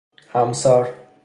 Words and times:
همسر 0.31 0.93